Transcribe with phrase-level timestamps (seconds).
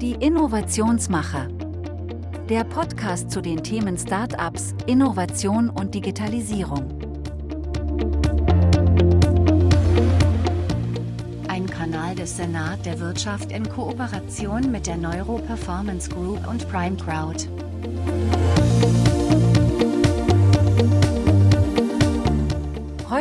[0.00, 1.48] Die Innovationsmacher.
[2.48, 6.88] Der Podcast zu den Themen Startups, Innovation und Digitalisierung.
[11.48, 16.96] Ein Kanal des Senat der Wirtschaft in Kooperation mit der Neuro Performance Group und Prime
[16.96, 17.46] Crowd.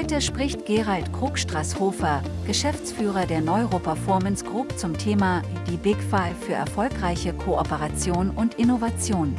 [0.02, 7.34] Heute spricht Gerald Krugstraßhofer, Geschäftsführer der Neuroperformance Group zum Thema die Big Five für erfolgreiche
[7.34, 9.38] Kooperation und Innovation.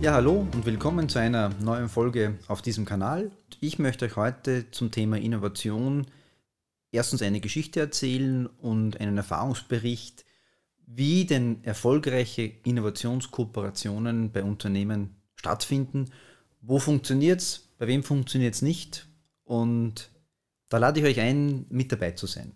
[0.00, 3.32] Ja, hallo und willkommen zu einer neuen Folge auf diesem Kanal.
[3.58, 6.06] Ich möchte euch heute zum Thema Innovation
[6.92, 10.24] erstens eine Geschichte erzählen und einen Erfahrungsbericht
[10.86, 16.10] wie denn erfolgreiche Innovationskooperationen bei Unternehmen stattfinden.
[16.60, 19.08] Wo funktioniert es, bei wem funktioniert es nicht
[19.44, 20.10] und
[20.68, 22.52] da lade ich euch ein, mit dabei zu sein.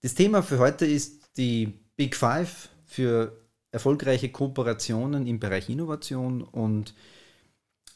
[0.00, 3.36] Das Thema für heute ist die Big Five für
[3.70, 6.94] erfolgreiche Kooperationen im Bereich Innovation und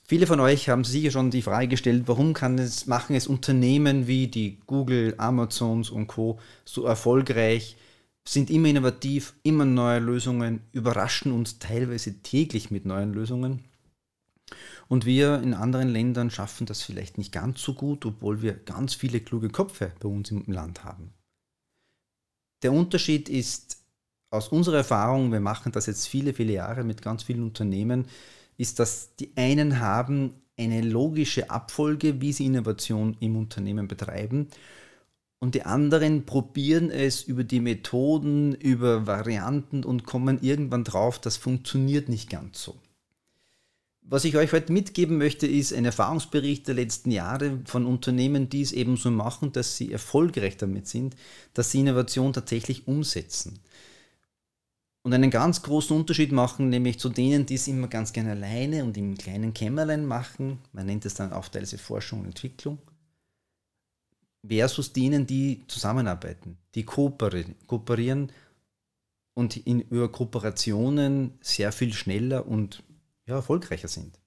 [0.04, 4.06] viele von euch haben sicher schon die Frage gestellt, warum kann es, machen es Unternehmen
[4.06, 6.38] wie die Google, Amazons und Co.
[6.64, 7.76] so erfolgreich
[8.28, 13.64] sind immer innovativ, immer neue Lösungen, überraschen uns teilweise täglich mit neuen Lösungen.
[14.88, 18.94] Und wir in anderen Ländern schaffen das vielleicht nicht ganz so gut, obwohl wir ganz
[18.94, 21.12] viele kluge Köpfe bei uns im Land haben.
[22.62, 23.84] Der Unterschied ist
[24.30, 28.06] aus unserer Erfahrung, wir machen das jetzt viele, viele Jahre mit ganz vielen Unternehmen,
[28.56, 34.48] ist, dass die einen haben eine logische Abfolge, wie sie Innovation im Unternehmen betreiben
[35.38, 41.36] und die anderen probieren es über die Methoden, über Varianten und kommen irgendwann drauf, das
[41.36, 42.76] funktioniert nicht ganz so.
[44.08, 48.62] Was ich euch heute mitgeben möchte, ist ein Erfahrungsbericht der letzten Jahre von Unternehmen, die
[48.62, 51.16] es eben so machen, dass sie erfolgreich damit sind,
[51.54, 53.58] dass sie Innovation tatsächlich umsetzen.
[55.02, 58.84] Und einen ganz großen Unterschied machen, nämlich zu denen, die es immer ganz gerne alleine
[58.84, 60.60] und im kleinen Kämmerlein machen.
[60.72, 62.78] Man nennt es dann auch teilweise Forschung und Entwicklung
[64.48, 68.32] versus denen, die zusammenarbeiten, die kooperieren
[69.34, 72.82] und in, über Kooperationen sehr viel schneller und
[73.26, 74.18] ja, erfolgreicher sind.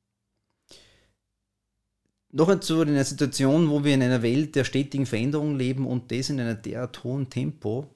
[2.31, 6.29] Noch zu einer Situation, wo wir in einer Welt der stetigen Veränderung leben und das
[6.29, 7.87] in einem derart hohen Tempo,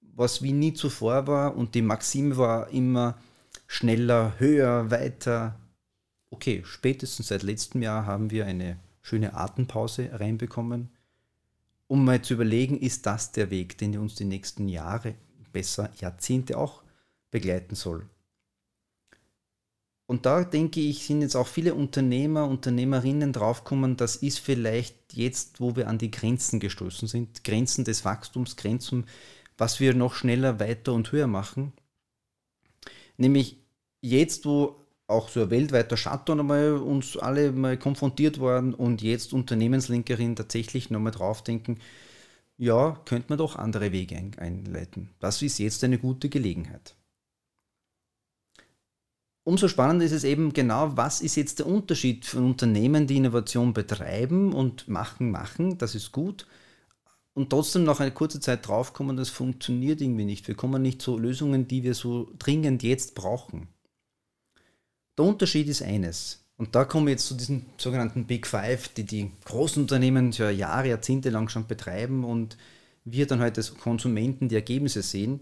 [0.00, 3.16] was wie nie zuvor war und die Maxime war immer
[3.68, 5.60] schneller, höher, weiter.
[6.30, 10.90] Okay, spätestens seit letztem Jahr haben wir eine schöne Atempause reinbekommen
[11.94, 15.14] um mal zu überlegen, ist das der Weg, den uns die nächsten Jahre,
[15.52, 16.82] besser Jahrzehnte auch
[17.30, 18.10] begleiten soll.
[20.06, 25.60] Und da denke ich, sind jetzt auch viele Unternehmer, Unternehmerinnen draufgekommen, das ist vielleicht jetzt,
[25.60, 29.06] wo wir an die Grenzen gestoßen sind, Grenzen des Wachstums, Grenzen,
[29.56, 31.74] was wir noch schneller, weiter und höher machen.
[33.18, 33.58] Nämlich
[34.00, 39.32] jetzt, wo auch so ein weltweiter Shutdown einmal uns alle mal konfrontiert worden und jetzt
[39.32, 41.80] Unternehmenslenkerin tatsächlich nochmal draufdenken,
[42.56, 45.10] ja, könnte man doch andere Wege einleiten.
[45.20, 46.96] Das ist jetzt eine gute Gelegenheit.
[49.46, 53.74] Umso spannender ist es eben genau, was ist jetzt der Unterschied von Unternehmen, die Innovation
[53.74, 56.46] betreiben und machen, machen, das ist gut,
[57.34, 60.46] und trotzdem nach einer kurzen Zeit draufkommen, das funktioniert irgendwie nicht.
[60.48, 63.73] Wir kommen nicht zu Lösungen, die wir so dringend jetzt brauchen.
[65.16, 66.44] Der Unterschied ist eines.
[66.56, 70.50] Und da kommen wir jetzt zu diesen sogenannten Big Five, die die großen Unternehmen ja
[70.50, 72.56] Jahre, Jahrzehnte lang schon betreiben und
[73.04, 75.40] wir dann halt als Konsumenten die Ergebnisse sehen.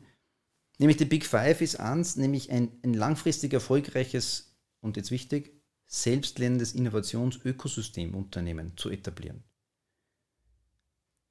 [0.78, 5.53] Nämlich die Big Five ist eins, nämlich ein, ein langfristig erfolgreiches und jetzt wichtig,
[5.87, 9.44] selbstlernendes Innovationsökosystemunternehmen zu etablieren.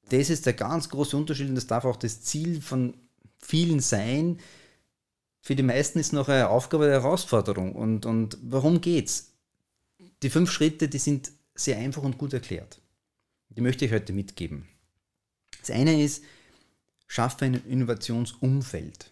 [0.09, 2.95] Das ist der ganz große Unterschied und das darf auch das Ziel von
[3.39, 4.39] vielen sein,
[5.41, 7.73] für die meisten ist noch eine Aufgabe der Herausforderung.
[7.73, 9.33] Und, und warum geht's?
[10.21, 12.79] Die fünf Schritte, die sind sehr einfach und gut erklärt.
[13.49, 14.67] Die möchte ich heute mitgeben.
[15.59, 16.23] Das eine ist,
[17.07, 19.11] schaffe ein Innovationsumfeld.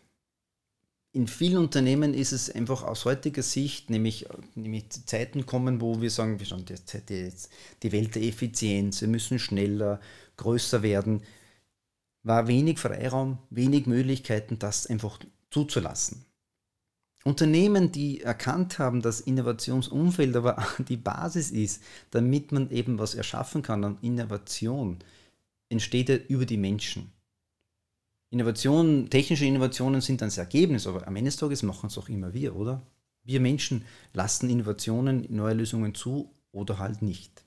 [1.12, 6.12] In vielen Unternehmen ist es einfach aus heutiger Sicht, nämlich, nämlich Zeiten kommen, wo wir
[6.12, 7.34] sagen, wir schauen die,
[7.82, 10.00] die Welt der Effizienz, wir müssen schneller,
[10.38, 11.24] größer werden,
[12.22, 16.26] war wenig Freiraum, wenig Möglichkeiten, das einfach zuzulassen.
[17.26, 23.62] Unternehmen, die erkannt haben, dass Innovationsumfeld aber die Basis ist, damit man eben was erschaffen
[23.62, 25.00] kann und Innovation
[25.70, 27.12] entsteht ja über die Menschen.
[28.32, 32.10] Innovation, technische Innovationen sind dann das Ergebnis, aber am Ende des Tages machen es auch
[32.10, 32.82] immer wir, oder?
[33.24, 37.44] Wir Menschen lassen Innovationen, neue Lösungen zu oder halt nicht.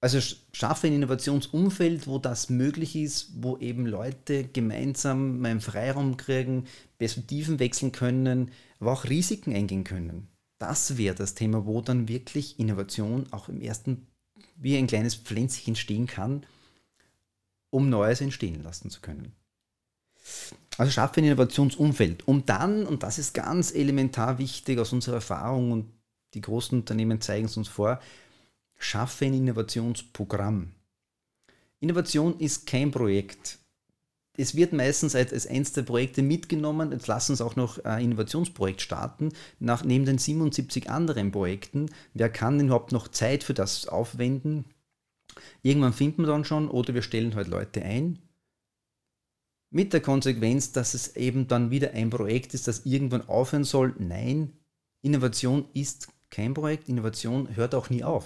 [0.00, 0.20] Also
[0.52, 6.66] schaffe ein Innovationsumfeld, wo das möglich ist, wo eben Leute gemeinsam einen Freiraum kriegen,
[6.98, 10.28] Perspektiven wechseln können, aber auch Risiken eingehen können.
[10.58, 14.06] Das wäre das Thema, wo dann wirklich Innovation auch im ersten
[14.56, 16.44] wie ein kleines Pflänzchen entstehen kann,
[17.70, 19.32] um Neues entstehen lassen zu können.
[20.76, 25.72] Also schaffe ein Innovationsumfeld, um dann, und das ist ganz elementar wichtig aus unserer Erfahrung
[25.72, 25.92] und
[26.34, 28.00] die großen Unternehmen zeigen es uns vor,
[28.78, 30.72] schaffe ein Innovationsprogramm.
[31.80, 33.58] Innovation ist kein Projekt.
[34.36, 36.92] Es wird meistens als, eins der Projekte mitgenommen.
[36.92, 41.86] Jetzt lassen uns auch noch ein Innovationsprojekt starten, nach, neben den 77 anderen Projekten.
[42.14, 44.64] Wer kann denn überhaupt noch Zeit für das aufwenden?
[45.62, 48.20] Irgendwann finden wir dann schon oder wir stellen halt Leute ein.
[49.70, 53.94] Mit der Konsequenz, dass es eben dann wieder ein Projekt ist, das irgendwann aufhören soll.
[53.98, 54.52] Nein,
[55.02, 56.88] Innovation ist kein Projekt.
[56.88, 58.24] Innovation hört auch nie auf.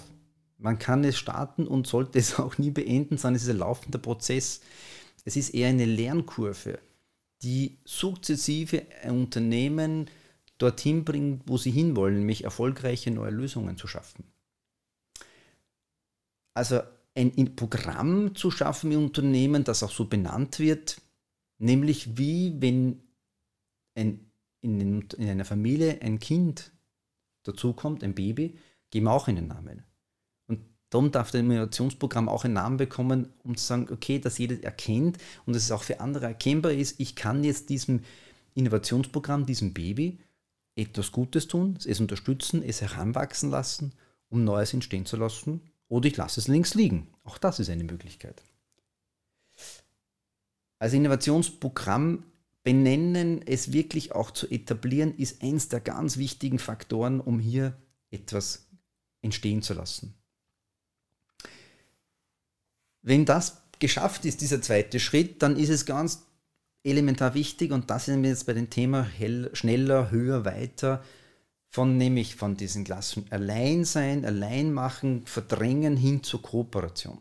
[0.57, 3.99] Man kann es starten und sollte es auch nie beenden, sondern es ist ein laufender
[3.99, 4.61] Prozess.
[5.25, 6.79] Es ist eher eine Lernkurve,
[7.41, 10.09] die sukzessive Unternehmen
[10.57, 14.25] dorthin bringt, wo sie hinwollen, nämlich erfolgreiche neue Lösungen zu schaffen.
[16.53, 16.81] Also
[17.15, 21.01] ein Programm zu schaffen im Unternehmen, das auch so benannt wird,
[21.57, 23.01] nämlich wie wenn
[23.95, 26.71] ein, in, in einer Familie ein Kind
[27.43, 28.57] dazukommt, ein Baby,
[28.89, 29.83] geben wir auch einen Namen.
[30.93, 35.17] Darum darf das Innovationsprogramm auch einen Namen bekommen, um zu sagen, okay, dass jeder erkennt
[35.47, 38.01] und dass es auch für andere erkennbar ist, ich kann jetzt diesem
[38.53, 40.19] Innovationsprogramm, diesem Baby,
[40.75, 43.93] etwas Gutes tun, es unterstützen, es heranwachsen lassen,
[44.29, 47.07] um Neues entstehen zu lassen oder ich lasse es links liegen.
[47.23, 48.43] Auch das ist eine Möglichkeit.
[50.77, 52.23] Also Innovationsprogramm
[52.61, 57.75] benennen, es wirklich auch zu etablieren, ist eins der ganz wichtigen Faktoren, um hier
[58.11, 58.67] etwas
[59.23, 60.13] entstehen zu lassen.
[63.03, 66.25] Wenn das geschafft ist, dieser zweite Schritt, dann ist es ganz
[66.83, 71.03] elementar wichtig und das sind wir jetzt bei dem Thema hell, schneller, höher, weiter,
[71.69, 77.19] von nämlich von diesen Klassen Alleinsein, Alleinmachen, Verdrängen hin zur Kooperation.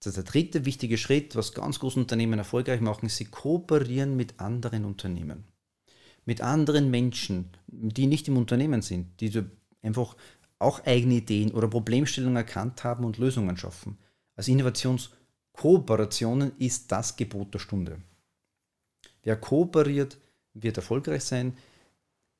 [0.00, 4.38] Das ist der dritte wichtige Schritt, was ganz große Unternehmen erfolgreich machen, sie kooperieren mit
[4.38, 5.44] anderen Unternehmen.
[6.26, 9.44] Mit anderen Menschen, die nicht im Unternehmen sind, die
[9.82, 10.16] einfach
[10.58, 13.98] auch eigene Ideen oder Problemstellungen erkannt haben und Lösungen schaffen.
[14.36, 17.98] Als Innovationskooperationen ist das Gebot der Stunde.
[19.22, 20.18] Wer kooperiert,
[20.54, 21.56] wird erfolgreich sein,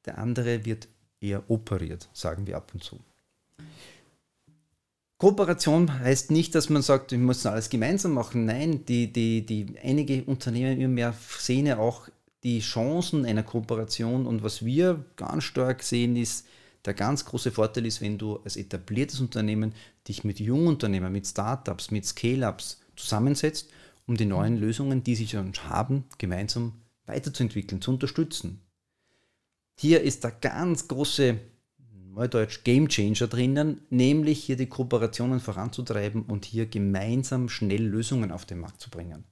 [0.04, 0.88] der andere wird
[1.20, 3.00] eher operiert, sagen wir ab und zu.
[5.18, 8.44] Kooperation heißt nicht, dass man sagt, wir müssen alles gemeinsam machen.
[8.44, 12.08] Nein, die, die, die, einige Unternehmen immer mehr sehen ja auch
[12.42, 16.46] die Chancen einer Kooperation und was wir ganz stark sehen ist,
[16.84, 19.74] der ganz große Vorteil ist, wenn du als etabliertes Unternehmen
[20.06, 23.70] dich mit jungen Unternehmen, mit Startups, mit Scale-Ups zusammensetzt,
[24.06, 26.74] um die neuen Lösungen, die sie schon haben, gemeinsam
[27.06, 28.60] weiterzuentwickeln, zu unterstützen.
[29.76, 31.38] Hier ist der ganz große,
[32.14, 38.44] Neudeutsch, Game Changer drinnen, nämlich hier die Kooperationen voranzutreiben und hier gemeinsam schnell Lösungen auf
[38.44, 39.24] den Markt zu bringen.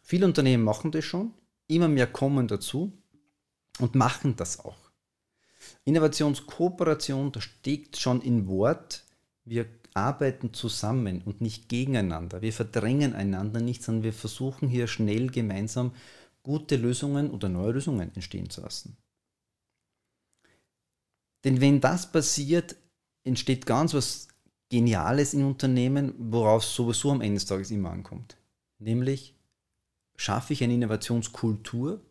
[0.00, 1.32] Viele Unternehmen machen das schon,
[1.66, 2.92] immer mehr kommen dazu
[3.80, 4.87] und machen das auch.
[5.84, 9.04] Innovationskooperation, da steckt schon in Wort,
[9.44, 12.42] wir arbeiten zusammen und nicht gegeneinander.
[12.42, 15.92] Wir verdrängen einander nicht, sondern wir versuchen hier schnell gemeinsam
[16.42, 18.96] gute Lösungen oder neue Lösungen entstehen zu lassen.
[21.44, 22.76] Denn wenn das passiert,
[23.24, 24.28] entsteht ganz was
[24.70, 28.36] Geniales im Unternehmen, worauf es sowieso am Ende des Tages immer ankommt.
[28.78, 29.34] Nämlich
[30.16, 32.02] schaffe ich eine Innovationskultur,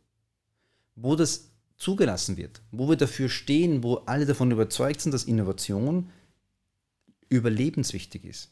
[0.95, 6.09] wo das zugelassen wird, wo wir dafür stehen, wo alle davon überzeugt sind, dass Innovation
[7.29, 8.51] überlebenswichtig ist.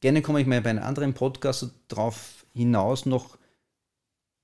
[0.00, 3.36] Gerne komme ich mal bei einem anderen Podcast darauf hinaus noch,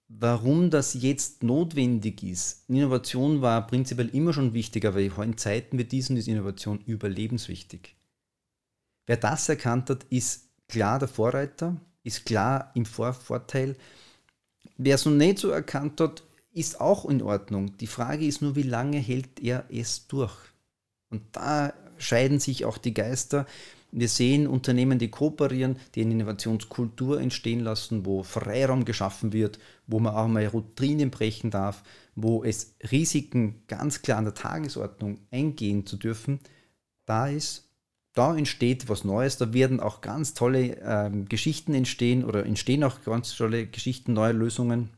[0.08, 2.68] warum das jetzt notwendig ist.
[2.68, 7.94] Innovation war prinzipiell immer schon wichtig, aber in Zeiten wie diesen ist Innovation überlebenswichtig.
[9.06, 13.76] Wer das erkannt hat, ist klar der Vorreiter, ist klar im Vor Vorteil.
[14.76, 16.24] Wer es noch nicht so erkannt hat,
[16.54, 17.76] ist auch in Ordnung.
[17.78, 20.36] Die Frage ist nur, wie lange hält er es durch?
[21.10, 23.46] Und da scheiden sich auch die Geister.
[23.90, 30.00] Wir sehen Unternehmen, die kooperieren, die eine Innovationskultur entstehen lassen, wo Freiraum geschaffen wird, wo
[30.00, 31.84] man auch mal Routinen brechen darf,
[32.16, 36.40] wo es Risiken ganz klar an der Tagesordnung eingehen zu dürfen.
[37.06, 37.68] Da ist,
[38.14, 43.02] da entsteht was Neues, da werden auch ganz tolle ähm, Geschichten entstehen oder entstehen auch
[43.02, 44.90] ganz tolle Geschichten, neue Lösungen.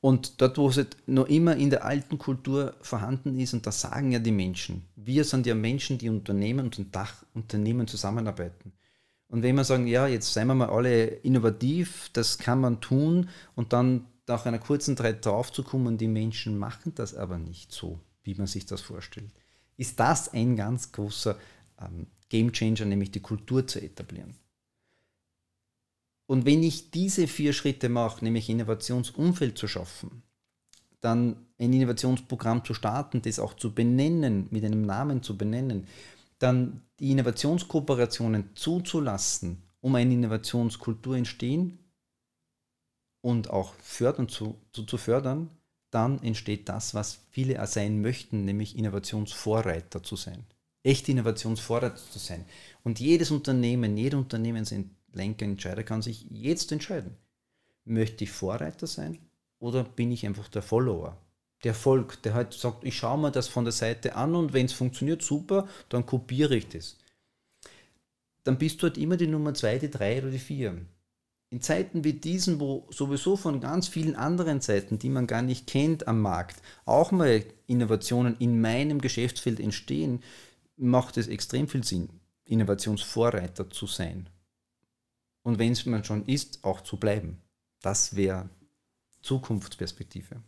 [0.00, 3.80] Und dort, wo es halt noch immer in der alten Kultur vorhanden ist, und das
[3.80, 8.72] sagen ja die Menschen, wir sind ja Menschen, die Unternehmen und Dachunternehmen zusammenarbeiten.
[9.26, 13.28] Und wenn wir sagen, ja, jetzt seien wir mal alle innovativ, das kann man tun
[13.56, 18.34] und dann nach einer kurzen Zeit draufzukommen, die Menschen machen das aber nicht so, wie
[18.34, 19.30] man sich das vorstellt,
[19.76, 21.36] ist das ein ganz großer
[21.80, 24.34] ähm, Game Changer, nämlich die Kultur zu etablieren.
[26.28, 30.22] Und wenn ich diese vier Schritte mache, nämlich Innovationsumfeld zu schaffen,
[31.00, 35.86] dann ein Innovationsprogramm zu starten, das auch zu benennen, mit einem Namen zu benennen,
[36.38, 41.78] dann die Innovationskooperationen zuzulassen, um eine Innovationskultur entstehen
[43.22, 45.48] und auch fördern zu, zu, zu fördern,
[45.90, 50.44] dann entsteht das, was viele sein möchten, nämlich Innovationsvorreiter zu sein.
[50.82, 52.44] Echte Innovationsvorreiter zu sein.
[52.84, 54.18] Und jedes Unternehmen, jeder
[55.08, 57.16] Unternehmenslenker, Entscheider kann sich jetzt entscheiden.
[57.84, 59.18] Möchte ich Vorreiter sein
[59.58, 61.18] oder bin ich einfach der Follower?
[61.64, 64.66] der folgt, der halt sagt, ich schaue mir das von der Seite an und wenn
[64.66, 66.96] es funktioniert, super, dann kopiere ich das.
[68.44, 70.78] Dann bist du halt immer die Nummer zwei, die drei oder die vier.
[71.50, 75.66] In Zeiten wie diesen, wo sowieso von ganz vielen anderen Seiten, die man gar nicht
[75.66, 80.22] kennt am Markt, auch mal Innovationen in meinem Geschäftsfeld entstehen,
[80.76, 82.10] macht es extrem viel Sinn,
[82.44, 84.28] Innovationsvorreiter zu sein.
[85.42, 87.40] Und wenn es man schon ist, auch zu bleiben.
[87.80, 88.50] Das wäre
[89.22, 90.42] Zukunftsperspektive.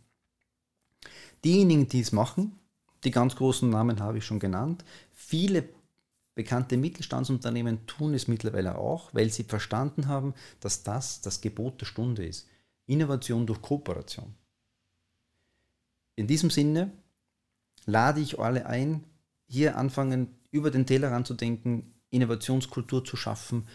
[1.43, 2.59] Diejenigen, die es machen,
[3.03, 4.83] die ganz großen Namen habe ich schon genannt,
[5.13, 5.69] viele
[6.35, 11.85] bekannte Mittelstandsunternehmen tun es mittlerweile auch, weil sie verstanden haben, dass das das Gebot der
[11.85, 12.47] Stunde ist.
[12.85, 14.33] Innovation durch Kooperation.
[16.15, 16.91] In diesem Sinne
[17.85, 19.03] lade ich alle ein,
[19.47, 23.67] hier anfangen, über den Tellerrand zu denken, Innovationskultur zu schaffen,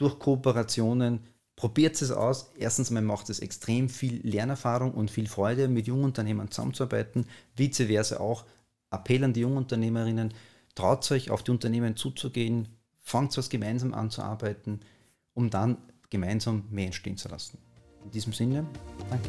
[0.00, 1.20] durch Kooperationen,
[1.60, 2.50] Probiert es aus.
[2.56, 7.26] Erstens mal macht es extrem viel Lernerfahrung und viel Freude, mit jungen Unternehmern zusammenzuarbeiten.
[7.54, 8.46] Vice versa auch.
[8.90, 10.32] Appell an die jungen Unternehmerinnen,
[10.74, 12.68] traut euch auf die Unternehmen zuzugehen,
[13.02, 14.80] fangt was gemeinsam an zu arbeiten,
[15.34, 15.76] um dann
[16.08, 17.58] gemeinsam mehr entstehen zu lassen.
[18.04, 18.66] In diesem Sinne,
[19.10, 19.28] danke.